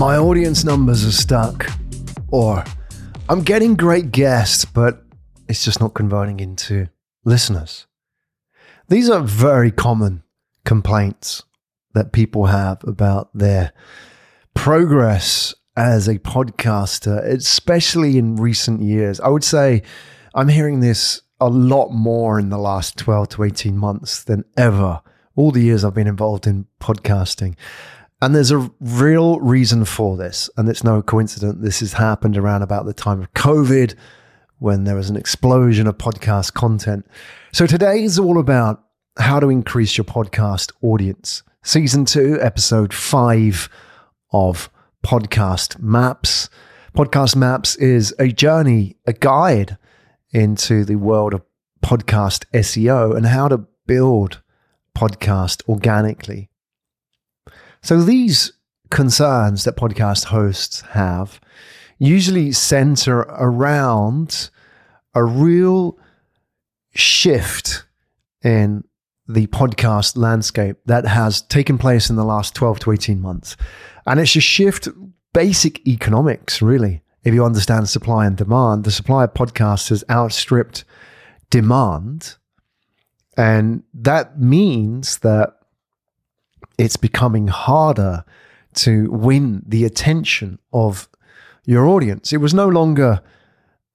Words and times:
my 0.00 0.16
audience 0.16 0.64
numbers 0.64 1.04
are 1.04 1.12
stuck, 1.12 1.70
or 2.30 2.64
I'm 3.28 3.42
getting 3.42 3.74
great 3.74 4.12
guests, 4.12 4.64
but 4.64 5.04
it's 5.46 5.62
just 5.62 5.78
not 5.78 5.92
converting 5.92 6.40
into 6.40 6.88
listeners. 7.26 7.86
These 8.88 9.10
are 9.10 9.20
very 9.20 9.70
common 9.70 10.22
complaints 10.64 11.42
that 11.92 12.12
people 12.12 12.46
have 12.46 12.82
about 12.84 13.28
their 13.34 13.74
progress 14.54 15.54
as 15.76 16.08
a 16.08 16.18
podcaster, 16.18 17.22
especially 17.22 18.16
in 18.16 18.36
recent 18.36 18.80
years. 18.80 19.20
I 19.20 19.28
would 19.28 19.44
say 19.44 19.82
I'm 20.34 20.48
hearing 20.48 20.80
this 20.80 21.20
a 21.40 21.50
lot 21.50 21.90
more 21.90 22.38
in 22.38 22.48
the 22.48 22.56
last 22.56 22.96
12 22.96 23.28
to 23.28 23.44
18 23.44 23.76
months 23.76 24.24
than 24.24 24.46
ever, 24.56 25.02
all 25.36 25.50
the 25.50 25.60
years 25.60 25.84
I've 25.84 25.92
been 25.92 26.06
involved 26.06 26.46
in 26.46 26.64
podcasting. 26.80 27.54
And 28.22 28.34
there's 28.34 28.50
a 28.50 28.70
real 28.80 29.40
reason 29.40 29.84
for 29.84 30.16
this. 30.16 30.50
And 30.56 30.68
it's 30.68 30.84
no 30.84 31.00
coincidence. 31.00 31.56
This 31.60 31.80
has 31.80 31.94
happened 31.94 32.36
around 32.36 32.62
about 32.62 32.84
the 32.84 32.92
time 32.92 33.20
of 33.20 33.32
COVID 33.32 33.94
when 34.58 34.84
there 34.84 34.94
was 34.94 35.08
an 35.08 35.16
explosion 35.16 35.86
of 35.86 35.96
podcast 35.96 36.52
content. 36.52 37.06
So 37.52 37.66
today 37.66 38.02
is 38.02 38.18
all 38.18 38.38
about 38.38 38.84
how 39.18 39.40
to 39.40 39.48
increase 39.48 39.96
your 39.96 40.04
podcast 40.04 40.72
audience. 40.82 41.42
Season 41.62 42.04
two, 42.04 42.38
episode 42.42 42.92
five 42.92 43.70
of 44.32 44.70
Podcast 45.02 45.80
Maps. 45.80 46.50
Podcast 46.94 47.36
Maps 47.36 47.74
is 47.76 48.14
a 48.18 48.28
journey, 48.28 48.96
a 49.06 49.14
guide 49.14 49.78
into 50.30 50.84
the 50.84 50.96
world 50.96 51.32
of 51.32 51.42
podcast 51.82 52.44
SEO 52.52 53.16
and 53.16 53.26
how 53.26 53.48
to 53.48 53.64
build 53.86 54.42
podcast 54.94 55.66
organically. 55.68 56.49
So 57.82 58.02
these 58.02 58.52
concerns 58.90 59.64
that 59.64 59.76
podcast 59.76 60.24
hosts 60.26 60.82
have 60.92 61.40
usually 61.98 62.52
center 62.52 63.20
around 63.20 64.50
a 65.14 65.24
real 65.24 65.98
shift 66.94 67.84
in 68.42 68.84
the 69.28 69.46
podcast 69.48 70.16
landscape 70.16 70.76
that 70.86 71.06
has 71.06 71.42
taken 71.42 71.78
place 71.78 72.10
in 72.10 72.16
the 72.16 72.24
last 72.24 72.54
12 72.54 72.80
to 72.80 72.92
18 72.92 73.20
months. 73.20 73.56
And 74.06 74.18
it's 74.18 74.34
a 74.34 74.40
shift, 74.40 74.88
basic 75.32 75.86
economics, 75.86 76.60
really. 76.60 77.02
If 77.22 77.34
you 77.34 77.44
understand 77.44 77.88
supply 77.88 78.26
and 78.26 78.36
demand, 78.36 78.84
the 78.84 78.90
supply 78.90 79.24
of 79.24 79.34
podcasts 79.34 79.90
has 79.90 80.02
outstripped 80.10 80.84
demand. 81.50 82.36
And 83.36 83.84
that 83.94 84.40
means 84.40 85.18
that 85.18 85.59
it's 86.80 86.96
becoming 86.96 87.48
harder 87.48 88.24
to 88.72 89.10
win 89.10 89.62
the 89.66 89.84
attention 89.84 90.58
of 90.72 91.10
your 91.66 91.86
audience. 91.86 92.32
It 92.32 92.38
was 92.38 92.54
no 92.54 92.68
longer 92.68 93.20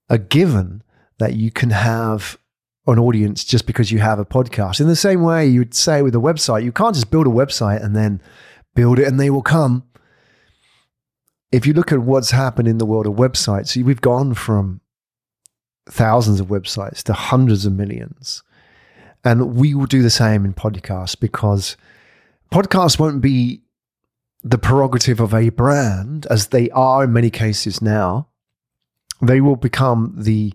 a 0.07 0.19
given 0.19 0.83
that 1.17 1.33
you 1.33 1.49
can 1.49 1.71
have 1.71 2.37
an 2.85 2.99
audience 2.99 3.43
just 3.43 3.65
because 3.65 3.91
you 3.91 3.97
have 3.97 4.19
a 4.19 4.25
podcast. 4.25 4.79
In 4.79 4.87
the 4.87 4.95
same 4.95 5.23
way, 5.23 5.47
you 5.47 5.61
would 5.61 5.73
say 5.73 6.03
with 6.03 6.13
a 6.13 6.19
website, 6.19 6.63
you 6.63 6.71
can't 6.71 6.93
just 6.93 7.09
build 7.09 7.25
a 7.25 7.31
website 7.31 7.83
and 7.83 7.95
then 7.95 8.21
build 8.75 8.99
it 8.99 9.07
and 9.07 9.19
they 9.19 9.31
will 9.31 9.41
come. 9.41 9.81
If 11.51 11.65
you 11.65 11.73
look 11.73 11.91
at 11.91 11.99
what's 11.99 12.29
happened 12.29 12.67
in 12.67 12.77
the 12.77 12.85
world 12.85 13.07
of 13.07 13.13
websites, 13.13 13.75
we've 13.83 14.01
gone 14.01 14.35
from 14.35 14.79
thousands 15.87 16.39
of 16.39 16.49
websites 16.49 17.01
to 17.03 17.13
hundreds 17.13 17.65
of 17.65 17.73
millions. 17.73 18.43
And 19.23 19.55
we 19.55 19.73
will 19.73 19.87
do 19.87 20.03
the 20.03 20.11
same 20.11 20.45
in 20.45 20.53
podcasts 20.53 21.19
because 21.19 21.77
podcasts 22.51 22.99
won't 22.99 23.21
be 23.21 23.61
the 24.43 24.57
prerogative 24.57 25.19
of 25.19 25.33
a 25.33 25.49
brand 25.49 26.27
as 26.29 26.47
they 26.47 26.69
are 26.69 27.03
in 27.05 27.13
many 27.13 27.29
cases 27.29 27.81
now. 27.81 28.27
They 29.21 29.41
will 29.41 29.55
become 29.55 30.13
the 30.15 30.53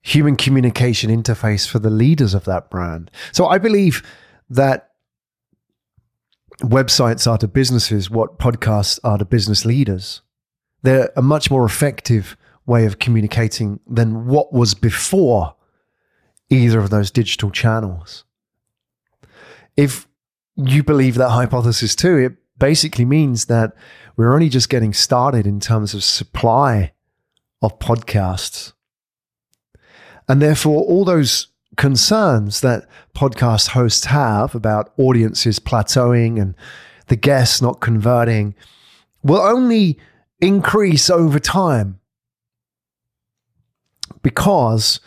human 0.00 0.36
communication 0.36 1.10
interface 1.10 1.68
for 1.68 1.78
the 1.78 1.90
leaders 1.90 2.32
of 2.32 2.44
that 2.44 2.70
brand. 2.70 3.10
So 3.32 3.46
I 3.46 3.58
believe 3.58 4.02
that 4.48 4.90
websites 6.62 7.30
are 7.30 7.38
to 7.38 7.48
businesses 7.48 8.08
what 8.08 8.38
podcasts 8.38 8.98
are 9.04 9.18
to 9.18 9.24
business 9.24 9.64
leaders. 9.64 10.22
They're 10.82 11.12
a 11.16 11.22
much 11.22 11.50
more 11.50 11.64
effective 11.64 12.36
way 12.64 12.86
of 12.86 12.98
communicating 12.98 13.80
than 13.86 14.26
what 14.26 14.52
was 14.52 14.74
before 14.74 15.54
either 16.48 16.78
of 16.78 16.90
those 16.90 17.10
digital 17.10 17.50
channels. 17.50 18.24
If 19.76 20.06
you 20.56 20.82
believe 20.82 21.14
that 21.16 21.30
hypothesis 21.30 21.94
too, 21.94 22.16
it 22.16 22.36
basically 22.58 23.04
means 23.04 23.46
that 23.46 23.74
we're 24.16 24.32
only 24.32 24.48
just 24.48 24.68
getting 24.68 24.92
started 24.92 25.46
in 25.46 25.60
terms 25.60 25.94
of 25.94 26.02
supply 26.02 26.92
of 27.62 27.78
podcasts. 27.78 28.72
And 30.28 30.40
therefore, 30.40 30.82
all 30.82 31.04
those 31.04 31.48
concerns 31.76 32.62
that 32.62 32.86
podcast 33.14 33.68
hosts 33.68 34.06
have 34.06 34.54
about 34.54 34.92
audiences 34.98 35.58
plateauing 35.58 36.40
and 36.40 36.54
the 37.08 37.16
guests 37.16 37.60
not 37.60 37.80
converting 37.80 38.54
will 39.22 39.40
only 39.40 39.98
increase 40.40 41.10
over 41.10 41.38
time 41.38 42.00
because 44.22 45.00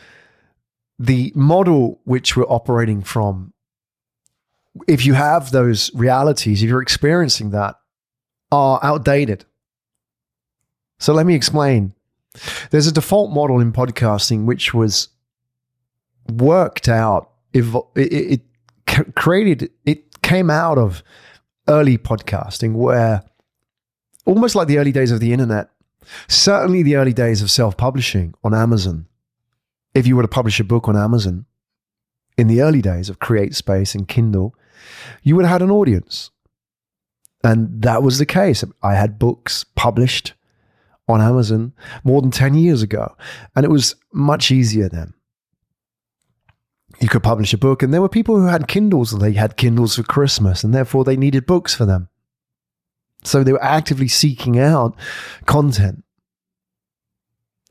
the 0.98 1.32
model 1.36 2.00
which 2.04 2.36
we're 2.36 2.44
operating 2.44 3.02
from 3.02 3.54
if 4.88 5.06
you 5.06 5.14
have 5.14 5.52
those 5.52 5.92
realities, 5.94 6.64
if 6.64 6.70
you're 6.70 6.82
experiencing 6.82 7.52
that, 7.52 7.76
are 8.52 8.80
outdated. 8.84 9.46
So 11.00 11.14
let 11.14 11.26
me 11.26 11.36
explain. 11.36 11.94
There's 12.72 12.88
a 12.88 12.92
default 12.92 13.32
model 13.32 13.60
in 13.60 13.72
podcasting 13.72 14.46
which 14.46 14.74
was 14.74 15.10
worked 16.32 16.88
out. 16.88 17.32
It, 17.54 17.66
it, 17.96 18.42
it 18.88 19.16
created. 19.16 19.72
It 19.86 20.22
came 20.22 20.50
out 20.50 20.78
of 20.78 21.04
early 21.68 21.98
podcasting, 21.98 22.74
where 22.74 23.24
almost 24.26 24.56
like 24.56 24.68
the 24.68 24.78
early 24.78 24.92
days 24.92 25.12
of 25.12 25.20
the 25.20 25.34
internet, 25.34 25.70
certainly 26.28 26.84
the 26.84 26.96
early 26.96 27.14
days 27.14 27.42
of 27.42 27.50
self-publishing 27.50 28.34
on 28.44 28.54
Amazon. 28.54 29.08
If 29.96 30.06
you 30.06 30.16
were 30.16 30.22
to 30.22 30.28
publish 30.28 30.60
a 30.60 30.64
book 30.64 30.88
on 30.88 30.96
Amazon, 30.96 31.46
in 32.40 32.48
the 32.48 32.62
early 32.62 32.82
days 32.82 33.10
of 33.10 33.20
CreateSpace 33.20 33.94
and 33.94 34.08
Kindle, 34.08 34.56
you 35.22 35.36
would 35.36 35.44
have 35.44 35.52
had 35.52 35.62
an 35.62 35.72
audience. 35.72 36.32
And 37.44 37.82
that 37.82 38.02
was 38.02 38.18
the 38.18 38.26
case. 38.26 38.64
I 38.82 38.96
had 38.96 39.20
books 39.20 39.66
published 39.76 40.34
on 41.10 41.20
Amazon 41.20 41.74
more 42.06 42.22
than 42.22 42.32
10 42.32 42.54
years 42.54 42.82
ago, 42.82 43.14
and 43.56 43.66
it 43.66 43.70
was 43.70 43.96
much 44.14 44.52
easier 44.52 44.88
then. 44.88 45.14
You 47.02 47.10
could 47.10 47.24
publish 47.24 47.54
a 47.54 47.58
book, 47.58 47.84
and 47.84 47.94
there 47.94 48.02
were 48.02 48.10
people 48.10 48.40
who 48.40 48.46
had 48.46 48.70
Kindles, 48.70 49.12
and 49.12 49.22
they 49.22 49.34
had 49.34 49.58
Kindles 49.58 49.98
for 49.98 50.04
Christmas, 50.04 50.64
and 50.64 50.74
therefore 50.74 51.04
they 51.04 51.18
needed 51.18 51.46
books 51.46 51.76
for 51.76 51.86
them. 51.86 52.08
So 53.26 53.44
they 53.44 53.52
were 53.52 53.64
actively 53.64 54.08
seeking 54.08 54.58
out 54.58 54.96
content. 55.46 56.06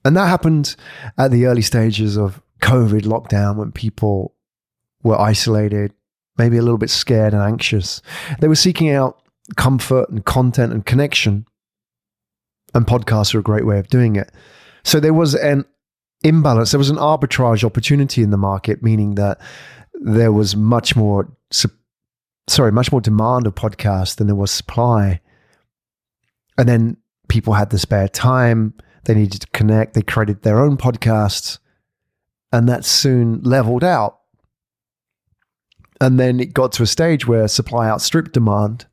And 0.05 0.15
that 0.17 0.29
happened 0.29 0.77
at 1.17 1.31
the 1.31 1.47
early 1.47 1.63
stages 1.63 2.19
of 2.19 2.43
COVID 2.61 3.03
lockdown 3.03 3.57
when 3.57 3.73
people 3.73 4.35
were 5.09 5.21
isolated, 5.21 5.93
maybe 6.37 6.57
a 6.57 6.63
little 6.63 6.79
bit 6.79 6.91
scared 6.91 7.35
and 7.35 7.43
anxious. 7.43 8.01
They 8.41 8.49
were 8.49 8.55
seeking 8.55 8.91
out 8.91 9.23
comfort 9.57 10.09
and 10.11 10.25
content 10.25 10.73
and 10.73 10.85
connection. 10.85 11.47
And 12.75 12.87
podcasts 12.87 13.35
are 13.35 13.39
a 13.39 13.43
great 13.43 13.67
way 13.67 13.79
of 13.79 13.89
doing 13.89 14.17
it. 14.17 14.31
So 14.85 15.01
there 15.01 15.15
was 15.15 15.35
an 15.35 15.65
imbalance, 16.23 16.71
there 16.71 16.79
was 16.79 16.91
an 16.91 16.97
arbitrage 16.97 17.65
opportunity 17.65 18.23
in 18.23 18.31
the 18.31 18.37
market, 18.37 18.83
meaning 18.83 19.15
that 19.15 19.41
there 19.95 20.33
was 20.33 20.55
much 20.55 20.95
more, 20.95 21.31
sorry, 22.47 22.73
much 22.73 22.93
more 22.93 23.01
demand 23.01 23.47
of 23.47 23.55
podcasts 23.55 24.17
than 24.17 24.27
there 24.27 24.37
was 24.37 24.51
supply. 24.51 25.21
And 26.57 26.69
then 26.69 26.97
people 27.29 27.55
had 27.55 27.71
the 27.71 27.79
spare 27.79 28.09
time, 28.09 28.75
they 29.05 29.15
needed 29.15 29.41
to 29.41 29.47
connect, 29.49 29.95
they 29.95 30.03
created 30.03 30.43
their 30.43 30.61
own 30.61 30.77
podcasts, 30.77 31.59
and 32.53 32.69
that 32.69 32.85
soon 32.85 33.43
leveled 33.43 33.85
out 33.85 34.21
and 36.01 36.19
then 36.19 36.41
it 36.41 36.55
got 36.55 36.73
to 36.73 36.83
a 36.83 36.87
stage 36.87 37.27
where 37.27 37.49
supply 37.49 37.89
outstripped 37.89 38.33
demand. 38.33 38.87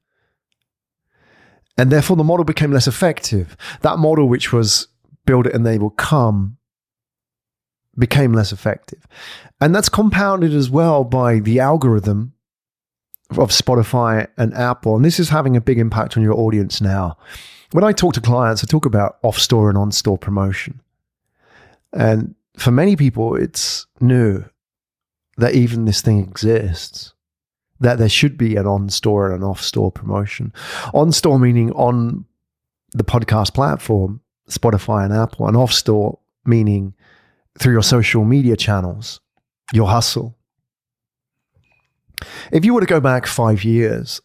And 1.78 1.92
therefore, 1.92 2.16
the 2.16 2.24
model 2.24 2.46
became 2.46 2.72
less 2.72 2.88
effective. 2.88 3.57
That 3.81 4.00
model, 4.00 4.28
which 4.28 4.54
was 4.54 4.88
build 5.25 5.48
it 5.48 5.54
and 5.54 5.66
they 5.66 5.78
will 5.78 5.90
come, 5.90 6.57
became 7.98 8.34
less 8.34 8.52
effective. 8.52 9.06
And 9.60 9.74
that's 9.74 9.90
compounded 9.90 10.54
as 10.54 10.69
well 10.69 11.04
by 11.04 11.40
the 11.40 11.60
algorithm 11.60 12.34
of 13.31 13.50
Spotify 13.50 14.28
and 14.38 14.54
Apple. 14.54 14.96
And 14.96 15.04
this 15.04 15.19
is 15.19 15.30
having 15.30 15.57
a 15.57 15.62
big 15.62 15.80
impact 15.80 16.16
on 16.16 16.24
your 16.24 16.36
audience 16.36 16.81
now. 16.81 17.18
When 17.72 17.84
I 17.84 17.92
talk 17.92 18.13
to 18.13 18.22
clients, 18.22 18.63
I 18.63 18.68
talk 18.68 18.86
about 18.86 19.18
off 19.24 19.38
store 19.38 19.69
and 19.69 19.78
on 19.78 19.92
store 19.92 20.18
promotion. 20.18 20.81
And 21.92 22.36
for 22.57 22.72
many 22.72 22.96
people, 22.96 23.36
it's 23.36 23.86
new 24.00 24.46
that 25.38 25.56
even 25.56 25.86
this 25.86 26.02
thing 26.02 26.20
exists, 26.20 27.14
that 27.80 27.98
there 27.98 28.10
should 28.10 28.38
be 28.38 28.56
an 28.56 28.66
on 28.66 28.90
store 28.90 29.32
and 29.32 29.44
an 29.44 29.50
off 29.50 29.62
store 29.62 29.92
promotion. 29.92 30.54
On 30.94 31.12
store 31.12 31.40
meaning 31.40 31.72
on 31.74 32.26
the 32.94 33.04
podcast 33.04 33.54
platform, 33.54 34.22
Spotify 34.50 35.04
and 35.04 35.14
Apple, 35.14 35.48
and 35.48 35.58
off 35.58 35.74
store, 35.74 36.20
meaning 36.46 36.94
through 37.60 37.74
your 37.74 37.84
social 37.84 38.24
media 38.24 38.56
channels, 38.56 39.20
your 39.74 39.88
hustle. 39.88 40.38
If 42.52 42.64
you 42.64 42.74
were 42.74 42.81
to 42.81 42.88
go 42.88 43.02
back 43.02 43.26
five 43.26 43.64
years, 43.64 44.22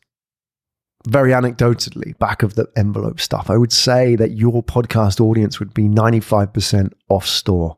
very 1.08 1.30
anecdotally, 1.30 2.16
back 2.18 2.42
of 2.42 2.54
the 2.54 2.68
envelope 2.76 3.20
stuff, 3.20 3.50
I 3.50 3.56
would 3.56 3.72
say 3.72 4.16
that 4.16 4.32
your 4.32 4.62
podcast 4.62 5.20
audience 5.20 5.58
would 5.58 5.72
be 5.72 5.84
95% 5.84 6.92
off 7.08 7.26
store 7.26 7.76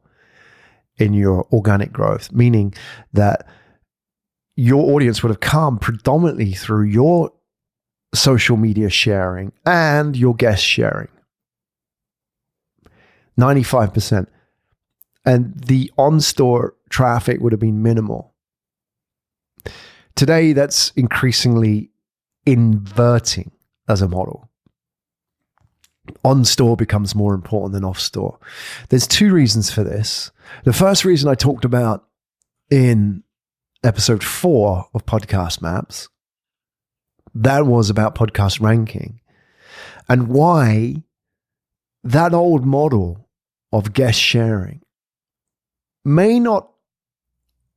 in 1.03 1.15
your 1.15 1.47
organic 1.53 1.93
growth, 1.93 2.33
meaning 2.33 2.73
that 3.13 3.47
your 4.57 4.95
audience 4.95 5.23
would 5.23 5.31
have 5.31 5.41
come 5.41 5.79
predominantly 5.79 6.53
through 6.53 6.85
your 6.85 7.33
social 8.15 8.57
media 8.57 8.91
sharing 8.91 9.53
and 9.65 10.17
your 10.17 10.35
guest 10.35 10.65
sharing. 10.65 11.09
95%. 13.41 14.27
And 15.25 15.55
the 15.55 15.91
on 15.97 16.21
store 16.21 16.75
traffic 16.91 17.41
would 17.41 17.53
have 17.53 17.61
been 17.61 17.83
minimal. 17.83 18.35
Today, 20.15 20.53
that's 20.53 20.91
increasingly 20.91 21.91
inverting 22.45 23.51
as 23.89 24.03
a 24.03 24.09
model. 24.09 24.52
On 26.25 26.45
store 26.45 26.77
becomes 26.77 27.15
more 27.15 27.35
important 27.35 27.73
than 27.73 27.85
off 27.85 27.99
store. 27.99 28.39
There's 28.89 29.07
two 29.07 29.33
reasons 29.33 29.71
for 29.71 29.83
this. 29.83 30.31
The 30.65 30.73
first 30.73 31.05
reason 31.05 31.29
I 31.29 31.35
talked 31.35 31.65
about 31.65 32.05
in 32.71 33.23
episode 33.85 34.23
four 34.23 34.89
of 34.95 35.07
Podcast 35.07 35.61
Maps, 35.61 36.09
that 37.35 37.67
was 37.67 37.91
about 37.91 38.15
podcast 38.15 38.61
ranking 38.61 39.21
and 40.09 40.29
why 40.29 41.03
that 42.05 42.35
old 42.35 42.67
model 42.67 43.29
of 43.73 43.93
guest 43.93 44.21
sharing 44.21 44.83
may 46.05 46.39
not 46.39 46.69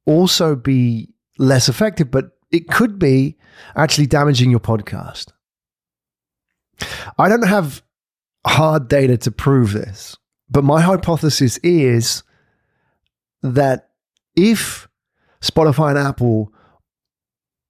also 0.05 0.55
be 0.55 1.13
less 1.37 1.69
effective, 1.69 2.11
but 2.11 2.31
it 2.51 2.67
could 2.67 2.99
be 2.99 3.37
actually 3.75 4.07
damaging 4.07 4.51
your 4.51 4.59
podcast. 4.59 5.31
I 7.17 7.29
don't 7.29 7.47
have 7.47 7.81
hard 8.45 8.87
data 8.87 9.17
to 9.17 9.31
prove 9.31 9.73
this, 9.73 10.17
but 10.49 10.63
my 10.63 10.81
hypothesis 10.81 11.57
is 11.59 12.23
that 13.41 13.89
if 14.35 14.87
Spotify 15.41 15.89
and 15.89 15.99
Apple 15.99 16.51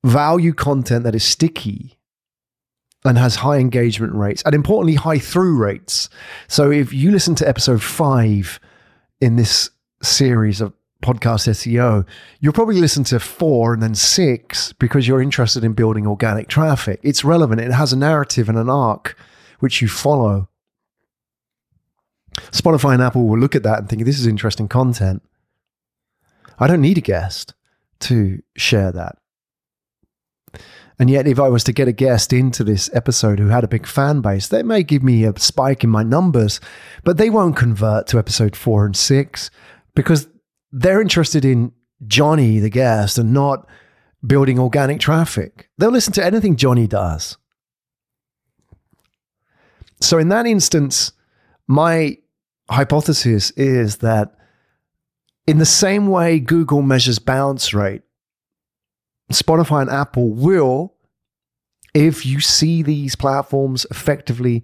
value 0.04 0.54
content 0.54 1.04
that 1.04 1.16
is 1.16 1.24
sticky 1.24 1.98
and 3.04 3.18
has 3.18 3.38
high 3.38 3.57
engagement 3.57 4.13
rates 4.13 4.42
and 4.45 4.54
importantly 4.56 4.95
high 4.95 5.19
through 5.19 5.57
rates. 5.57 6.10
So 6.48 6.72
if 6.72 6.94
you 6.94 7.12
listen 7.12 7.36
to 7.36 7.48
episode 7.48 7.81
5 7.81 8.60
in 9.21 9.36
this 9.36 9.69
series 10.01 10.62
of 10.62 10.74
podcast 11.04 11.48
SEO, 11.50 12.06
you'll 12.39 12.54
probably 12.54 12.80
listen 12.80 13.04
to 13.06 13.19
4 13.19 13.74
and 13.74 13.83
then 13.83 13.95
6 13.95 14.74
because 14.74 15.07
you're 15.07 15.21
interested 15.21 15.63
in 15.63 15.74
building 15.74 16.07
organic 16.07 16.48
traffic. 16.48 17.00
It's 17.04 17.24
relevant. 17.24 17.62
It 17.62 17.71
has 17.71 17.94
a 17.94 17.98
narrative 17.98 18.50
and 18.50 18.57
an 18.57 18.69
arc 18.69 19.18
which 19.60 19.81
you 19.81 19.88
follow. 19.88 20.50
Spotify 22.52 22.94
and 22.94 23.02
Apple 23.02 23.28
will 23.28 23.40
look 23.40 23.56
at 23.56 23.64
that 23.64 23.80
and 23.80 23.90
think 23.90 24.04
this 24.04 24.20
is 24.20 24.28
interesting 24.28 24.68
content. 24.68 25.22
I 26.60 26.68
don't 26.68 26.82
need 26.82 26.98
a 26.98 27.02
guest 27.02 27.54
to 28.02 28.42
share 28.56 28.92
that. 28.92 29.18
And 30.98 31.10
yet, 31.10 31.28
if 31.28 31.40
I 31.40 31.50
was 31.50 31.64
to 31.66 31.74
get 31.74 31.90
a 31.90 31.94
guest 31.94 32.32
into 32.32 32.64
this 32.64 32.90
episode 32.94 33.40
who 33.40 33.48
had 33.48 33.66
a 33.66 33.70
big 33.70 33.86
fan 33.86 34.22
base, 34.22 34.48
they 34.48 34.64
may 34.64 34.82
give 34.82 35.04
me 35.04 35.26
a 35.26 35.38
spike 35.38 35.84
in 35.84 35.90
my 35.90 36.04
numbers, 36.04 36.62
but 37.04 37.18
they 37.18 37.30
won't 37.30 37.58
convert 37.58 38.08
to 38.08 38.20
episode 38.20 38.56
four 38.56 38.86
and 38.86 38.96
six 38.96 39.52
because 39.94 40.30
they're 40.72 41.02
interested 41.02 41.44
in 41.44 41.74
Johnny, 42.08 42.60
the 42.60 42.70
guest, 42.70 43.18
and 43.18 43.34
not 43.34 43.68
building 44.26 44.58
organic 44.58 45.02
traffic. 45.02 45.70
They'll 45.78 45.92
listen 45.92 46.14
to 46.14 46.26
anything 46.26 46.56
Johnny 46.56 46.88
does. 46.88 47.38
So, 50.00 50.18
in 50.18 50.30
that 50.30 50.46
instance, 50.46 51.12
my 51.68 52.18
hypothesis 52.70 53.52
is 53.52 53.98
that 53.98 54.36
in 55.48 55.60
the 55.60 55.66
same 55.66 56.08
way 56.08 56.40
Google 56.40 56.82
measures 56.82 57.20
bounce 57.20 57.74
rate, 57.74 58.02
Spotify 59.32 59.82
and 59.82 59.90
Apple 59.90 60.30
will, 60.30 60.94
if 61.94 62.26
you 62.26 62.40
see 62.40 62.82
these 62.82 63.16
platforms 63.16 63.86
effectively 63.90 64.64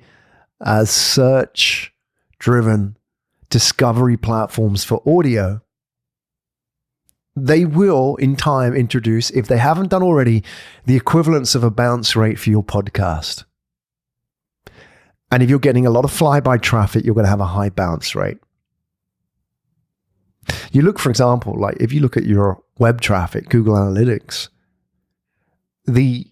as 0.63 0.89
search 0.89 1.93
driven 2.39 2.97
discovery 3.49 4.17
platforms 4.17 4.83
for 4.83 5.01
audio, 5.07 5.61
they 7.35 7.65
will 7.65 8.15
in 8.17 8.35
time 8.35 8.73
introduce, 8.73 9.29
if 9.29 9.47
they 9.47 9.57
haven't 9.57 9.89
done 9.89 10.03
already, 10.03 10.43
the 10.85 10.95
equivalence 10.95 11.55
of 11.55 11.63
a 11.63 11.71
bounce 11.71 12.15
rate 12.15 12.39
for 12.39 12.49
your 12.49 12.63
podcast. 12.63 13.45
And 15.31 15.41
if 15.41 15.49
you're 15.49 15.59
getting 15.59 15.85
a 15.85 15.89
lot 15.89 16.03
of 16.03 16.11
flyby 16.11 16.61
traffic, 16.61 17.05
you're 17.05 17.15
going 17.15 17.25
to 17.25 17.29
have 17.29 17.39
a 17.39 17.45
high 17.45 17.69
bounce 17.69 18.15
rate. 18.15 18.37
You 20.71 20.81
look, 20.81 20.99
for 20.99 21.09
example, 21.09 21.55
like 21.57 21.77
if 21.79 21.93
you 21.93 22.01
look 22.01 22.17
at 22.17 22.25
your 22.25 22.61
web 22.79 22.99
traffic, 22.99 23.49
Google 23.49 23.75
Analytics, 23.75 24.49
the 25.85 26.27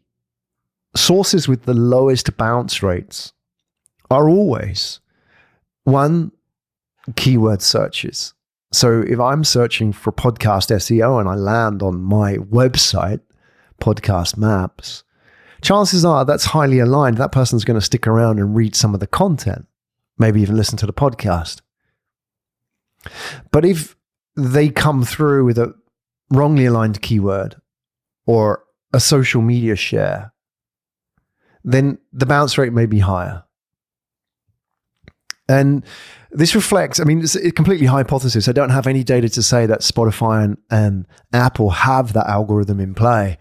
sources 0.95 1.47
with 1.47 1.63
the 1.63 1.73
lowest 1.73 2.35
bounce 2.37 2.83
rates 2.83 3.33
are 4.11 4.27
always 4.27 4.99
one 5.83 6.31
keyword 7.15 7.61
searches. 7.61 8.33
So 8.71 9.01
if 9.07 9.19
I'm 9.19 9.43
searching 9.43 9.93
for 9.93 10.11
podcast 10.11 10.69
SEO 10.75 11.19
and 11.19 11.29
I 11.29 11.35
land 11.35 11.81
on 11.81 12.01
my 12.01 12.35
website, 12.35 13.21
Podcast 13.79 14.37
Maps, 14.37 15.03
chances 15.61 16.06
are 16.06 16.25
that's 16.25 16.45
highly 16.45 16.79
aligned. 16.79 17.17
That 17.17 17.31
person's 17.31 17.65
going 17.65 17.79
to 17.79 17.85
stick 17.85 18.07
around 18.07 18.39
and 18.39 18.56
read 18.56 18.75
some 18.75 18.94
of 18.94 19.00
the 19.00 19.07
content, 19.07 19.67
maybe 20.17 20.41
even 20.41 20.57
listen 20.57 20.77
to 20.77 20.85
the 20.85 20.94
podcast. 20.94 21.61
But 23.51 23.65
if 23.65 23.95
they 24.35 24.69
come 24.69 25.03
through 25.03 25.45
with 25.45 25.57
a 25.57 25.73
wrongly 26.29 26.65
aligned 26.65 27.01
keyword 27.01 27.56
or 28.25 28.63
a 28.94 29.00
social 29.00 29.41
media 29.41 29.75
share, 29.75 30.33
then 31.63 31.97
the 32.13 32.25
bounce 32.25 32.57
rate 32.57 32.73
may 32.73 32.85
be 32.85 32.99
higher. 32.99 33.44
And 35.47 35.83
this 36.31 36.54
reflects, 36.54 36.99
I 36.99 37.06
mean, 37.06 37.21
it's 37.21 37.35
a 37.35 37.51
completely 37.51 37.87
hypothesis. 37.87 38.47
I 38.47 38.51
don't 38.51 38.69
have 38.69 38.85
any 38.85 39.04
data 39.04 39.30
to 39.30 39.42
say 39.42 39.66
that 39.66 39.81
Spotify 39.81 40.44
and, 40.44 40.57
and 40.69 41.07
Apple 41.33 41.71
have 41.71 42.13
that 42.13 42.28
algorithm 42.28 42.80
in 42.80 42.94
play. 42.94 43.39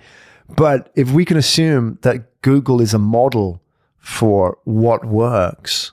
But 0.48 0.90
if 0.94 1.12
we 1.12 1.24
can 1.24 1.36
assume 1.36 1.98
that 2.02 2.40
Google 2.42 2.80
is 2.80 2.94
a 2.94 2.98
model 2.98 3.62
for 3.98 4.58
what 4.64 5.04
works 5.04 5.92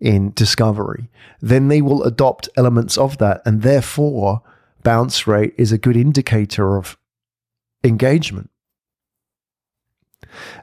in 0.00 0.32
discovery, 0.32 1.08
then 1.40 1.68
they 1.68 1.80
will 1.80 2.02
adopt 2.02 2.48
elements 2.56 2.98
of 2.98 3.18
that. 3.18 3.40
And 3.46 3.62
therefore, 3.62 4.42
bounce 4.82 5.26
rate 5.26 5.54
is 5.56 5.72
a 5.72 5.78
good 5.78 5.96
indicator 5.96 6.76
of 6.76 6.98
engagement. 7.82 8.50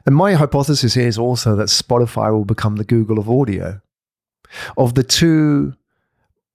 And 0.06 0.14
my 0.14 0.34
hypothesis 0.34 0.94
here 0.94 1.08
is 1.08 1.18
also 1.18 1.56
that 1.56 1.68
Spotify 1.68 2.30
will 2.32 2.44
become 2.44 2.76
the 2.76 2.84
Google 2.84 3.18
of 3.18 3.30
audio. 3.30 3.80
Of 4.76 4.94
the 4.94 5.02
two 5.02 5.74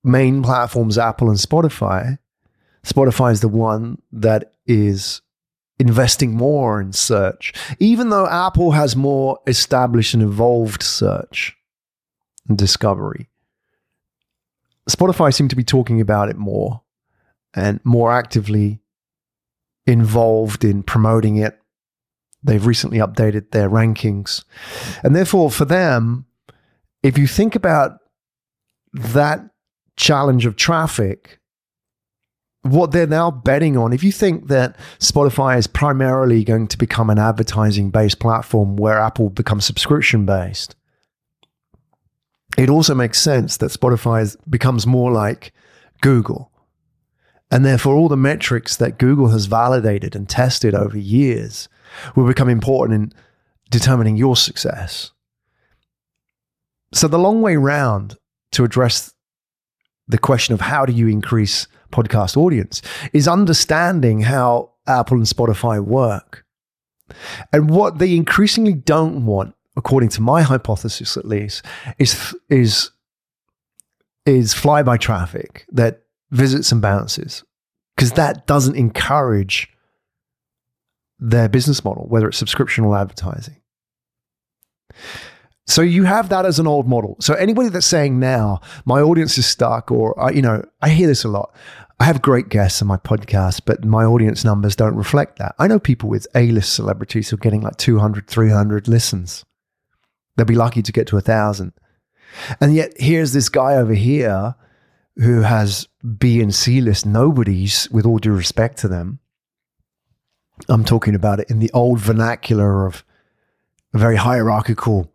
main 0.04 0.44
platforms, 0.44 0.98
Apple 0.98 1.30
and 1.30 1.40
Spotify, 1.40 2.20
Spotify 2.86 3.32
is 3.32 3.42
the 3.42 3.48
one 3.48 4.02
that 4.12 4.54
is 4.66 5.22
investing 5.80 6.36
more 6.36 6.82
in 6.82 6.94
search, 6.94 7.54
even 7.80 8.10
though 8.10 8.28
Apple 8.28 8.72
has 8.72 8.96
more 8.96 9.40
established 9.48 10.14
and 10.14 10.24
evolved 10.24 10.82
search 10.82 11.56
and 12.48 12.58
discovery. 12.58 13.30
Spotify 14.90 15.34
seem 15.34 15.48
to 15.50 15.56
be 15.56 15.64
talking 15.64 16.02
about 16.02 16.30
it 16.30 16.38
more 16.38 16.82
and 17.54 17.80
more 17.84 18.12
actively 18.12 18.80
involved 19.86 20.64
in 20.64 20.84
promoting 20.84 21.38
it. 21.38 21.60
They've 22.44 22.66
recently 22.66 23.00
updated 23.00 23.52
their 23.52 23.70
rankings. 23.70 24.44
And 25.04 25.16
therefore, 25.16 25.52
for 25.52 25.66
them, 25.66 26.26
if 27.04 27.18
you 27.18 27.28
think 27.28 27.56
about 27.56 28.00
that 28.94 29.42
challenge 29.98 30.46
of 30.46 30.56
traffic, 30.56 31.37
what 32.72 32.92
they're 32.92 33.08
now 33.08 33.32
betting 33.32 33.78
on, 33.78 33.94
if 33.94 34.04
you 34.04 34.12
think 34.12 34.48
that 34.48 34.78
Spotify 35.00 35.58
is 35.58 35.68
primarily 35.68 36.44
going 36.44 36.68
to 36.68 36.78
become 36.78 37.10
an 37.10 37.20
advertising 37.20 37.90
based 37.90 38.20
platform 38.20 38.78
where 38.78 39.00
Apple 39.00 39.30
becomes 39.30 39.66
subscription 39.66 40.26
based, 40.26 40.76
it 42.58 42.70
also 42.70 42.96
makes 42.96 43.20
sense 43.22 43.58
that 43.58 43.72
Spotify 43.72 44.36
becomes 44.50 44.88
more 44.88 45.12
like 45.12 45.54
Google. 46.02 46.52
And 47.52 47.64
therefore, 47.64 47.96
all 47.96 48.10
the 48.10 48.18
metrics 48.18 48.76
that 48.78 48.98
Google 48.98 49.30
has 49.30 49.46
validated 49.46 50.16
and 50.16 50.28
tested 50.28 50.76
over 50.76 50.98
years 50.98 51.70
will 52.16 52.28
become 52.28 52.50
important 52.50 53.14
in 53.14 53.20
determining 53.70 54.18
your 54.18 54.36
success. 54.36 55.12
So, 56.94 57.08
the 57.08 57.20
long 57.20 57.42
way 57.42 57.56
round 57.56 58.18
to 58.54 58.64
address 58.64 59.14
the 60.08 60.18
question 60.18 60.54
of 60.54 60.62
how 60.62 60.86
do 60.86 60.94
you 60.94 61.08
increase 61.08 61.68
podcast 61.92 62.38
audience 62.38 62.82
is 63.14 63.28
understanding 63.28 64.22
how 64.22 64.72
Apple 64.88 65.18
and 65.18 65.26
Spotify 65.26 65.84
work. 65.84 66.46
And 67.54 67.70
what 67.70 68.00
they 68.00 68.16
increasingly 68.16 68.74
don't 68.74 69.26
want, 69.26 69.56
according 69.76 70.10
to 70.10 70.22
my 70.22 70.42
hypothesis 70.42 71.16
at 71.16 71.26
least, 71.26 71.66
is 71.98 72.36
is 72.50 72.92
is 74.26 74.54
flyby 74.54 75.00
traffic 75.00 75.66
that 75.72 76.02
visits 76.32 76.72
and 76.72 76.82
bounces, 76.82 77.44
because 77.96 78.12
that 78.14 78.46
doesn't 78.46 78.76
encourage 78.76 79.70
their 81.20 81.48
business 81.48 81.84
model, 81.84 82.06
whether 82.08 82.28
it's 82.28 82.38
subscription 82.38 82.84
or 82.84 82.98
advertising. 82.98 83.56
So 85.68 85.82
you 85.82 86.06
have 86.06 86.30
that 86.30 86.46
as 86.46 86.60
an 86.60 86.68
old 86.68 86.88
model. 86.88 87.18
So 87.20 87.34
anybody 87.34 87.70
that's 87.70 87.86
saying 87.86 88.20
now 88.20 88.62
my 88.86 89.02
audience 89.02 89.38
is 89.38 89.46
stuck, 89.46 89.92
or 89.92 90.20
uh, 90.20 90.32
you 90.32 90.42
know, 90.42 90.64
I 90.82 90.90
hear 90.90 91.08
this 91.08 91.26
a 91.26 91.28
lot. 91.28 91.54
I 92.00 92.06
have 92.06 92.22
great 92.22 92.50
guests 92.50 92.82
on 92.82 92.88
my 92.88 92.98
podcast, 92.98 93.62
but 93.66 93.84
my 93.84 94.06
audience 94.06 94.46
numbers 94.46 94.76
don't 94.76 94.96
reflect 94.96 95.40
that. 95.40 95.56
I 95.60 95.68
know 95.68 95.80
people 95.80 96.10
with 96.10 96.28
A-list 96.36 96.74
celebrities 96.74 97.30
who 97.30 97.36
are 97.36 97.40
getting 97.40 97.62
like 97.62 97.78
200, 97.78 98.28
300 98.28 98.88
listens. 98.88 99.44
They'll 100.36 100.46
be 100.46 100.56
lucky 100.56 100.84
to 100.84 100.92
get 100.92 101.08
to 101.08 101.18
a 101.18 101.22
thousand. 101.22 101.74
And 102.62 102.76
yet 102.76 102.94
here's 102.98 103.34
this 103.34 103.50
guy 103.50 103.76
over 103.76 103.96
here 103.96 104.56
who 105.16 105.42
has 105.42 105.88
B 106.18 106.40
and 106.40 106.54
C 106.54 106.80
list 106.80 107.06
nobodies 107.06 107.90
with 107.92 108.06
all 108.06 108.20
due 108.20 108.32
respect 108.32 108.78
to 108.80 108.88
them. 108.88 109.20
I'm 110.70 110.86
talking 110.86 111.16
about 111.16 111.40
it 111.40 111.50
in 111.50 111.60
the 111.60 111.72
old 111.74 112.00
vernacular 112.00 112.86
of 112.86 113.04
a 113.94 113.98
very 113.98 114.16
hierarchical 114.16 115.12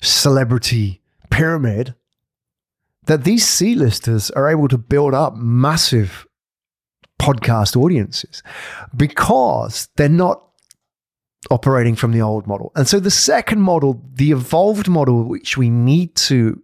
celebrity 0.00 1.02
pyramid 1.30 1.94
that 3.06 3.24
these 3.24 3.48
C-listers 3.48 4.30
are 4.32 4.48
able 4.48 4.68
to 4.68 4.78
build 4.78 5.14
up 5.14 5.36
massive 5.36 6.26
podcast 7.20 7.76
audiences 7.76 8.42
because 8.94 9.88
they're 9.96 10.08
not 10.08 10.42
operating 11.50 11.96
from 11.96 12.12
the 12.12 12.20
old 12.20 12.46
model. 12.46 12.70
And 12.76 12.86
so 12.86 13.00
the 13.00 13.10
second 13.10 13.62
model, 13.62 14.02
the 14.12 14.32
evolved 14.32 14.88
model 14.88 15.24
which 15.24 15.56
we 15.56 15.70
need 15.70 16.14
to 16.16 16.62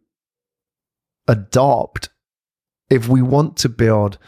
adopt 1.26 2.10
if 2.90 3.08
we 3.08 3.22
want 3.22 3.56
to 3.58 3.68
build 3.68 4.18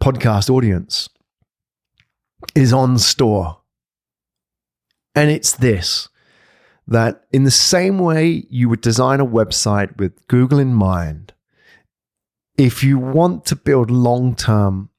podcast 0.00 0.48
audience 0.48 1.08
is 2.54 2.72
on 2.72 2.98
store. 2.98 3.60
And 5.14 5.30
it's 5.30 5.52
this 5.52 6.08
that 6.86 7.24
in 7.32 7.44
the 7.44 7.50
same 7.50 7.98
way 7.98 8.44
you 8.50 8.68
would 8.68 8.80
design 8.80 9.20
a 9.20 9.26
website 9.26 9.96
with 9.96 10.26
Google 10.28 10.58
in 10.58 10.74
mind, 10.74 11.32
if 12.56 12.84
you 12.84 12.98
want 12.98 13.44
to 13.46 13.56
build 13.56 13.90
long 13.90 14.34
term 14.34 14.90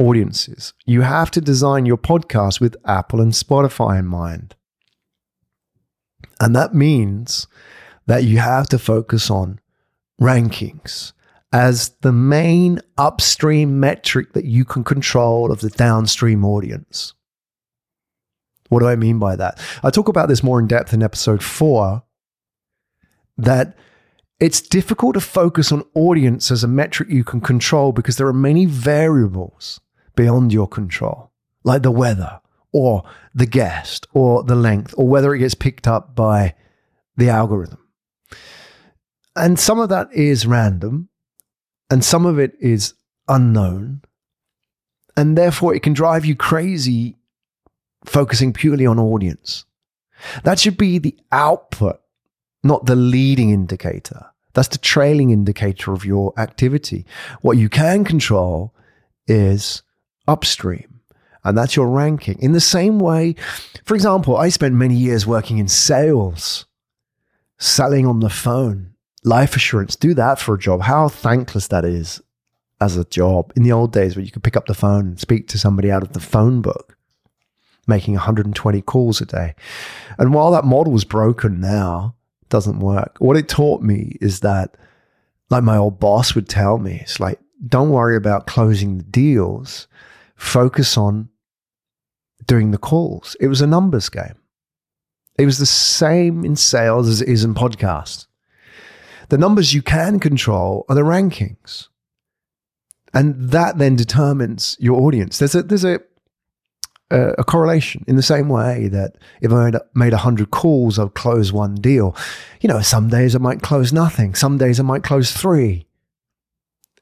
audiences, 0.00 0.72
you 0.86 1.02
have 1.02 1.30
to 1.32 1.40
design 1.40 1.86
your 1.86 1.98
podcast 1.98 2.60
with 2.60 2.76
Apple 2.84 3.20
and 3.20 3.32
Spotify 3.32 3.98
in 3.98 4.06
mind. 4.06 4.54
And 6.40 6.54
that 6.54 6.74
means 6.74 7.46
that 8.06 8.24
you 8.24 8.38
have 8.38 8.68
to 8.68 8.78
focus 8.78 9.30
on 9.30 9.60
rankings 10.20 11.12
as 11.52 11.90
the 12.00 12.12
main 12.12 12.80
upstream 12.96 13.80
metric 13.80 14.32
that 14.34 14.44
you 14.44 14.64
can 14.64 14.84
control 14.84 15.50
of 15.50 15.60
the 15.60 15.70
downstream 15.70 16.44
audience. 16.44 17.14
What 18.68 18.80
do 18.80 18.86
I 18.86 18.96
mean 18.96 19.18
by 19.18 19.36
that? 19.36 19.60
I 19.82 19.90
talk 19.90 20.08
about 20.08 20.28
this 20.28 20.42
more 20.42 20.58
in 20.58 20.66
depth 20.66 20.92
in 20.92 21.02
episode 21.02 21.42
four 21.42 22.02
that 23.36 23.76
it's 24.40 24.60
difficult 24.60 25.14
to 25.14 25.20
focus 25.20 25.72
on 25.72 25.84
audience 25.94 26.50
as 26.50 26.62
a 26.62 26.68
metric 26.68 27.08
you 27.10 27.24
can 27.24 27.40
control 27.40 27.92
because 27.92 28.16
there 28.16 28.26
are 28.26 28.32
many 28.32 28.66
variables 28.66 29.80
beyond 30.14 30.52
your 30.52 30.68
control, 30.68 31.32
like 31.64 31.82
the 31.82 31.90
weather 31.90 32.40
or 32.72 33.02
the 33.34 33.46
guest 33.46 34.06
or 34.12 34.42
the 34.44 34.54
length 34.54 34.94
or 34.96 35.08
whether 35.08 35.34
it 35.34 35.38
gets 35.38 35.54
picked 35.54 35.88
up 35.88 36.14
by 36.14 36.54
the 37.16 37.28
algorithm. 37.28 37.78
And 39.34 39.58
some 39.58 39.78
of 39.78 39.88
that 39.88 40.12
is 40.12 40.46
random 40.46 41.08
and 41.90 42.04
some 42.04 42.26
of 42.26 42.38
it 42.38 42.52
is 42.60 42.94
unknown. 43.28 44.02
And 45.16 45.36
therefore, 45.36 45.74
it 45.74 45.82
can 45.82 45.94
drive 45.94 46.24
you 46.24 46.36
crazy 46.36 47.17
focusing 48.08 48.52
purely 48.52 48.86
on 48.86 48.98
audience. 48.98 49.64
That 50.44 50.58
should 50.58 50.76
be 50.76 50.98
the 50.98 51.16
output, 51.30 52.00
not 52.62 52.86
the 52.86 52.96
leading 52.96 53.50
indicator. 53.50 54.26
That's 54.54 54.68
the 54.68 54.78
trailing 54.78 55.30
indicator 55.30 55.92
of 55.92 56.04
your 56.04 56.32
activity. 56.36 57.06
What 57.42 57.58
you 57.58 57.68
can 57.68 58.04
control 58.04 58.74
is 59.28 59.82
upstream, 60.26 61.00
and 61.44 61.56
that's 61.56 61.76
your 61.76 61.88
ranking. 61.88 62.38
In 62.40 62.52
the 62.52 62.60
same 62.60 62.98
way, 62.98 63.36
for 63.84 63.94
example, 63.94 64.36
I 64.36 64.48
spent 64.48 64.74
many 64.74 64.96
years 64.96 65.26
working 65.26 65.58
in 65.58 65.68
sales, 65.68 66.66
selling 67.58 68.06
on 68.06 68.20
the 68.20 68.30
phone, 68.30 68.94
life 69.22 69.54
assurance. 69.54 69.94
Do 69.94 70.14
that 70.14 70.40
for 70.40 70.54
a 70.54 70.58
job. 70.58 70.82
How 70.82 71.08
thankless 71.08 71.68
that 71.68 71.84
is 71.84 72.20
as 72.80 72.96
a 72.96 73.04
job 73.04 73.52
in 73.54 73.62
the 73.62 73.72
old 73.72 73.92
days 73.92 74.16
where 74.16 74.24
you 74.24 74.32
could 74.32 74.42
pick 74.42 74.56
up 74.56 74.66
the 74.66 74.74
phone 74.74 75.06
and 75.06 75.20
speak 75.20 75.48
to 75.48 75.58
somebody 75.58 75.90
out 75.90 76.02
of 76.02 76.12
the 76.12 76.20
phone 76.20 76.62
book 76.62 76.97
making 77.88 78.14
120 78.14 78.82
calls 78.82 79.20
a 79.20 79.26
day. 79.26 79.54
And 80.18 80.34
while 80.34 80.50
that 80.52 80.64
model 80.64 80.94
is 80.94 81.04
broken 81.04 81.60
now, 81.60 82.14
doesn't 82.48 82.80
work. 82.80 83.16
What 83.18 83.36
it 83.36 83.48
taught 83.48 83.82
me 83.82 84.16
is 84.20 84.40
that, 84.40 84.76
like 85.50 85.64
my 85.64 85.76
old 85.76 85.98
boss 85.98 86.34
would 86.34 86.48
tell 86.48 86.78
me, 86.78 86.98
it's 87.02 87.20
like, 87.20 87.40
don't 87.66 87.90
worry 87.90 88.16
about 88.16 88.46
closing 88.46 88.98
the 88.98 89.04
deals, 89.04 89.88
focus 90.36 90.96
on 90.96 91.28
doing 92.46 92.70
the 92.70 92.78
calls. 92.78 93.36
It 93.40 93.48
was 93.48 93.60
a 93.60 93.66
numbers 93.66 94.08
game. 94.08 94.36
It 95.38 95.46
was 95.46 95.58
the 95.58 95.66
same 95.66 96.44
in 96.44 96.56
sales 96.56 97.08
as 97.08 97.22
it 97.22 97.28
is 97.28 97.44
in 97.44 97.54
podcasts. 97.54 98.26
The 99.28 99.38
numbers 99.38 99.74
you 99.74 99.82
can 99.82 100.18
control 100.18 100.84
are 100.88 100.94
the 100.94 101.02
rankings. 101.02 101.88
And 103.14 103.50
that 103.50 103.78
then 103.78 103.96
determines 103.96 104.76
your 104.80 105.00
audience. 105.00 105.38
There's 105.38 105.54
a 105.54 105.62
there's 105.62 105.84
a 105.84 106.00
a, 107.10 107.44
correlation 107.44 108.04
in 108.06 108.16
the 108.16 108.22
same 108.22 108.48
way 108.48 108.88
that 108.88 109.16
if 109.40 109.52
I 109.52 109.72
made, 109.94 110.12
a 110.12 110.18
hundred 110.18 110.50
calls, 110.50 110.98
I'd 110.98 111.14
close 111.14 111.52
one 111.52 111.74
deal. 111.76 112.14
You 112.60 112.68
know, 112.68 112.80
some 112.82 113.08
days 113.08 113.34
I 113.34 113.38
might 113.38 113.62
close 113.62 113.92
nothing. 113.92 114.34
Some 114.34 114.58
days 114.58 114.78
I 114.78 114.82
might 114.82 115.02
close 115.02 115.32
three. 115.32 115.86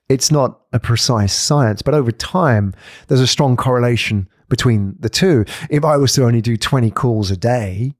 It's 0.08 0.30
not 0.30 0.60
a 0.72 0.78
precise 0.78 1.34
science, 1.34 1.82
but 1.82 1.94
over 1.94 2.12
time, 2.12 2.74
there's 3.08 3.20
a 3.20 3.26
strong 3.26 3.56
correlation 3.56 4.28
between 4.48 4.94
the 5.00 5.08
two. 5.08 5.44
If 5.68 5.84
I 5.84 5.96
was 5.96 6.12
to 6.14 6.24
only 6.24 6.40
do 6.40 6.56
20 6.56 6.90
calls 6.92 7.32
a 7.32 7.36
day, 7.36 7.94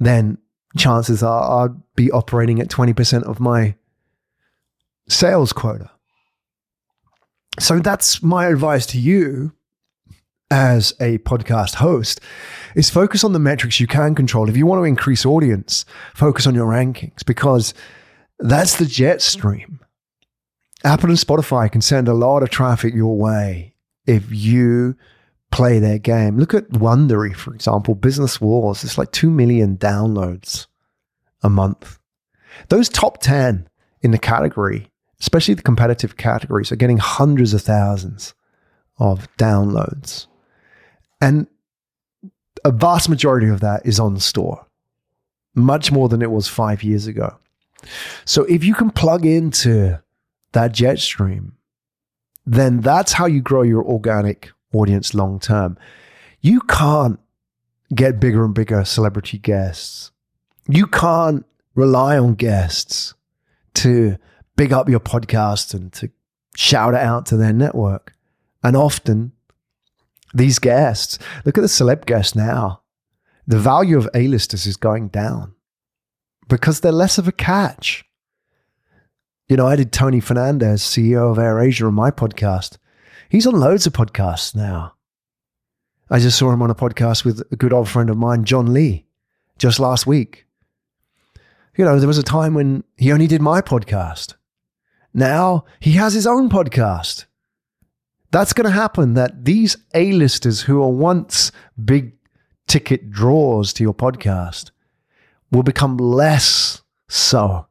then 0.00 0.38
chances 0.76 1.22
are 1.22 1.64
I'd 1.64 1.94
be 1.94 2.10
operating 2.10 2.60
at 2.60 2.68
20% 2.68 3.22
of 3.22 3.38
my 3.38 3.76
sales 5.08 5.52
quota. 5.52 5.90
So 7.60 7.78
that's 7.78 8.22
my 8.22 8.48
advice 8.48 8.86
to 8.86 8.98
you 8.98 9.52
as 10.50 10.92
a 11.00 11.18
podcast 11.18 11.76
host 11.76 12.20
is 12.74 12.90
focus 12.90 13.22
on 13.24 13.32
the 13.32 13.38
metrics 13.38 13.80
you 13.80 13.86
can 13.86 14.14
control. 14.14 14.48
If 14.48 14.56
you 14.56 14.66
want 14.66 14.80
to 14.80 14.84
increase 14.84 15.24
audience, 15.24 15.84
focus 16.14 16.46
on 16.46 16.54
your 16.54 16.66
rankings 16.66 17.24
because 17.24 17.74
that's 18.38 18.76
the 18.76 18.86
jet 18.86 19.22
stream. 19.22 19.80
Apple 20.82 21.10
and 21.10 21.18
Spotify 21.18 21.70
can 21.70 21.82
send 21.82 22.08
a 22.08 22.14
lot 22.14 22.42
of 22.42 22.50
traffic 22.50 22.94
your 22.94 23.16
way 23.16 23.74
if 24.06 24.24
you 24.30 24.96
play 25.50 25.78
their 25.78 25.98
game. 25.98 26.38
Look 26.38 26.54
at 26.54 26.70
Wondery, 26.70 27.34
for 27.34 27.54
example, 27.54 27.94
Business 27.94 28.40
Wars. 28.40 28.82
It's 28.82 28.96
like 28.96 29.12
2 29.12 29.30
million 29.30 29.76
downloads 29.76 30.66
a 31.42 31.50
month. 31.50 31.98
Those 32.68 32.88
top 32.88 33.20
10 33.20 33.68
in 34.00 34.10
the 34.10 34.18
category, 34.18 34.90
especially 35.20 35.54
the 35.54 35.62
competitive 35.62 36.16
categories, 36.16 36.72
are 36.72 36.76
getting 36.76 36.98
hundreds 36.98 37.52
of 37.52 37.62
thousands 37.62 38.34
of 38.98 39.28
downloads. 39.36 40.26
And 41.20 41.46
a 42.64 42.72
vast 42.72 43.08
majority 43.08 43.48
of 43.48 43.60
that 43.60 43.84
is 43.84 44.00
on 44.00 44.18
store, 44.18 44.66
much 45.54 45.92
more 45.92 46.08
than 46.08 46.22
it 46.22 46.30
was 46.30 46.48
five 46.48 46.82
years 46.82 47.06
ago. 47.06 47.36
So 48.24 48.44
if 48.44 48.64
you 48.64 48.74
can 48.74 48.90
plug 48.90 49.24
into 49.24 50.00
that 50.52 50.72
jet 50.72 50.98
stream, 50.98 51.56
then 52.46 52.80
that's 52.80 53.12
how 53.12 53.26
you 53.26 53.40
grow 53.40 53.62
your 53.62 53.84
organic 53.84 54.50
audience 54.72 55.14
long 55.14 55.38
term. 55.38 55.78
You 56.40 56.60
can't 56.62 57.18
get 57.94 58.20
bigger 58.20 58.44
and 58.44 58.54
bigger 58.54 58.84
celebrity 58.84 59.38
guests. 59.38 60.10
You 60.68 60.86
can't 60.86 61.44
rely 61.74 62.18
on 62.18 62.34
guests 62.34 63.14
to 63.74 64.16
big 64.56 64.72
up 64.72 64.88
your 64.88 65.00
podcast 65.00 65.74
and 65.74 65.92
to 65.94 66.10
shout 66.56 66.94
it 66.94 67.00
out 67.00 67.26
to 67.26 67.36
their 67.36 67.52
network. 67.52 68.12
And 68.62 68.76
often 68.76 69.32
these 70.34 70.58
guests, 70.58 71.18
look 71.44 71.58
at 71.58 71.62
the 71.62 71.68
celeb 71.68 72.06
guests 72.06 72.34
now. 72.34 72.82
The 73.46 73.58
value 73.58 73.98
of 73.98 74.08
A-listers 74.14 74.66
is 74.66 74.76
going 74.76 75.08
down 75.08 75.54
because 76.48 76.80
they're 76.80 76.92
less 76.92 77.18
of 77.18 77.26
a 77.26 77.32
catch. 77.32 78.04
You 79.48 79.56
know, 79.56 79.66
I 79.66 79.76
did 79.76 79.92
Tony 79.92 80.20
Fernandez, 80.20 80.82
CEO 80.82 81.30
of 81.30 81.38
AirAsia, 81.38 81.86
on 81.86 81.94
my 81.94 82.10
podcast. 82.10 82.78
He's 83.28 83.46
on 83.46 83.54
loads 83.58 83.86
of 83.86 83.92
podcasts 83.92 84.54
now. 84.54 84.94
I 86.08 86.18
just 86.18 86.38
saw 86.38 86.52
him 86.52 86.62
on 86.62 86.70
a 86.70 86.74
podcast 86.74 87.24
with 87.24 87.42
a 87.50 87.56
good 87.56 87.72
old 87.72 87.88
friend 87.88 88.10
of 88.10 88.16
mine, 88.16 88.44
John 88.44 88.72
Lee, 88.72 89.06
just 89.58 89.80
last 89.80 90.06
week. 90.06 90.46
You 91.76 91.84
know, 91.84 91.98
there 91.98 92.08
was 92.08 92.18
a 92.18 92.22
time 92.22 92.54
when 92.54 92.84
he 92.96 93.12
only 93.12 93.26
did 93.26 93.40
my 93.40 93.60
podcast. 93.60 94.34
Now 95.14 95.64
he 95.78 95.92
has 95.92 96.14
his 96.14 96.26
own 96.26 96.48
podcast. 96.48 97.26
That's 98.30 98.52
going 98.52 98.66
to 98.66 98.70
happen 98.70 99.14
that 99.14 99.44
these 99.44 99.76
A-listers 99.94 100.62
who 100.62 100.82
are 100.82 100.90
once 100.90 101.50
big 101.82 102.12
ticket 102.68 103.10
draws 103.10 103.72
to 103.74 103.82
your 103.82 103.94
podcast 103.94 104.70
will 105.50 105.64
become 105.64 105.96
less 105.96 106.82
so. 107.08 107.66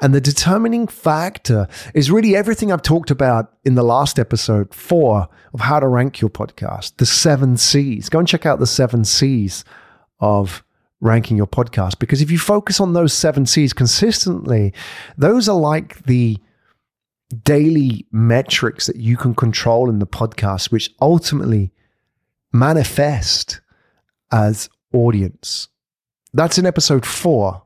And 0.00 0.14
the 0.14 0.20
determining 0.20 0.86
factor 0.86 1.68
is 1.94 2.10
really 2.10 2.36
everything 2.36 2.70
I've 2.70 2.82
talked 2.82 3.10
about 3.10 3.52
in 3.64 3.74
the 3.74 3.82
last 3.82 4.18
episode 4.18 4.74
four 4.74 5.28
of 5.54 5.60
how 5.60 5.80
to 5.80 5.88
rank 5.88 6.20
your 6.20 6.30
podcast, 6.30 6.96
the 6.96 7.06
seven 7.06 7.56
C's. 7.56 8.08
Go 8.08 8.18
and 8.18 8.28
check 8.28 8.44
out 8.44 8.58
the 8.58 8.66
seven 8.66 9.04
C's 9.04 9.64
of 10.20 10.62
ranking 11.00 11.36
your 11.36 11.46
podcast 11.46 11.98
because 11.98 12.22
if 12.22 12.30
you 12.30 12.38
focus 12.38 12.80
on 12.80 12.92
those 12.92 13.12
seven 13.12 13.46
C's 13.46 13.72
consistently, 13.72 14.72
those 15.16 15.48
are 15.48 15.58
like 15.58 16.02
the 16.04 16.38
daily 17.42 18.06
metrics 18.12 18.86
that 18.86 18.96
you 18.96 19.16
can 19.16 19.34
control 19.34 19.90
in 19.90 19.98
the 19.98 20.06
podcast, 20.06 20.70
which 20.70 20.94
ultimately 21.00 21.72
manifest 22.52 23.60
as 24.30 24.68
audience. 24.92 25.68
That's 26.32 26.58
in 26.58 26.66
episode 26.66 27.06
four. 27.06 27.62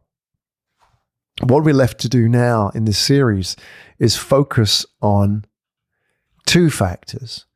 What 1.42 1.64
we're 1.64 1.74
left 1.74 2.00
to 2.00 2.08
do 2.08 2.28
now 2.28 2.70
in 2.74 2.84
this 2.84 2.98
series 2.98 3.56
is 3.98 4.16
focus 4.16 4.84
on 5.00 5.44
two 6.46 6.70
factors. 6.70 7.46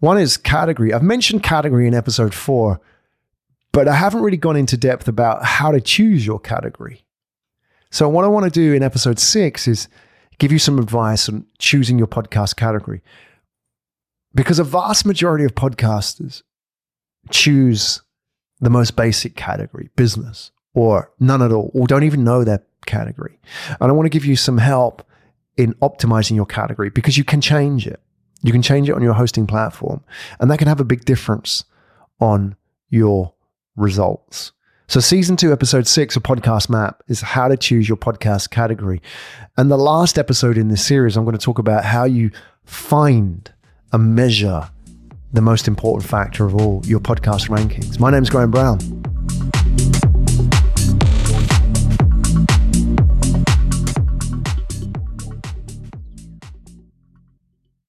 One 0.00 0.18
is 0.18 0.36
category. 0.36 0.92
I've 0.92 1.02
mentioned 1.02 1.42
category 1.42 1.86
in 1.86 1.94
episode 1.94 2.34
four, 2.34 2.80
but 3.72 3.88
I 3.88 3.94
haven't 3.94 4.22
really 4.22 4.36
gone 4.36 4.56
into 4.56 4.76
depth 4.76 5.08
about 5.08 5.44
how 5.44 5.72
to 5.72 5.80
choose 5.80 6.26
your 6.26 6.38
category. 6.38 7.04
So, 7.90 8.08
what 8.08 8.24
I 8.24 8.28
want 8.28 8.44
to 8.44 8.50
do 8.50 8.74
in 8.74 8.82
episode 8.82 9.18
six 9.18 9.66
is 9.66 9.88
give 10.38 10.52
you 10.52 10.58
some 10.58 10.78
advice 10.78 11.28
on 11.28 11.46
choosing 11.58 11.98
your 11.98 12.06
podcast 12.06 12.56
category. 12.56 13.02
Because 14.34 14.58
a 14.58 14.64
vast 14.64 15.06
majority 15.06 15.44
of 15.44 15.54
podcasters 15.54 16.42
choose 17.30 18.02
the 18.60 18.70
most 18.70 18.96
basic 18.96 19.36
category, 19.36 19.90
business, 19.96 20.50
or 20.74 21.12
none 21.20 21.42
at 21.42 21.52
all, 21.52 21.70
or 21.74 21.86
don't 21.86 22.02
even 22.02 22.24
know 22.24 22.44
that 22.44 22.66
category. 22.86 23.38
And 23.80 23.90
I 23.90 23.92
want 23.92 24.06
to 24.06 24.10
give 24.10 24.24
you 24.24 24.36
some 24.36 24.58
help 24.58 25.06
in 25.56 25.74
optimizing 25.74 26.34
your 26.34 26.46
category 26.46 26.90
because 26.90 27.16
you 27.16 27.24
can 27.24 27.40
change 27.40 27.86
it. 27.86 28.00
You 28.42 28.52
can 28.52 28.62
change 28.62 28.88
it 28.88 28.94
on 28.94 29.02
your 29.02 29.14
hosting 29.14 29.46
platform, 29.46 30.04
and 30.38 30.50
that 30.50 30.58
can 30.58 30.68
have 30.68 30.80
a 30.80 30.84
big 30.84 31.04
difference 31.04 31.64
on 32.20 32.56
your 32.90 33.32
results. 33.76 34.52
So, 34.86 35.00
season 35.00 35.36
two, 35.36 35.50
episode 35.50 35.86
six 35.86 36.14
of 36.14 36.22
Podcast 36.22 36.68
Map 36.68 37.02
is 37.08 37.22
how 37.22 37.48
to 37.48 37.56
choose 37.56 37.88
your 37.88 37.96
podcast 37.96 38.50
category. 38.50 39.00
And 39.56 39.70
the 39.70 39.78
last 39.78 40.18
episode 40.18 40.58
in 40.58 40.68
this 40.68 40.84
series, 40.84 41.16
I'm 41.16 41.24
going 41.24 41.36
to 41.36 41.42
talk 41.42 41.58
about 41.58 41.84
how 41.84 42.04
you 42.04 42.30
find 42.64 43.50
and 43.92 44.14
measure 44.14 44.68
the 45.32 45.40
most 45.40 45.68
important 45.68 46.08
factor 46.08 46.44
of 46.44 46.54
all 46.54 46.82
your 46.84 47.00
podcast 47.00 47.48
rankings. 47.48 47.98
My 47.98 48.10
name 48.10 48.22
is 48.22 48.30
Graham 48.30 48.50
Brown. 48.50 49.13